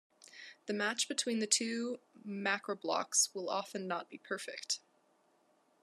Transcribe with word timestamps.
The 0.65 0.73
match 0.73 1.07
between 1.07 1.37
the 1.37 1.45
two 1.45 1.99
macroblocks 2.27 3.35
will 3.35 3.51
often 3.51 3.85
not 3.87 4.09
be 4.09 4.17
perfect. 4.17 4.79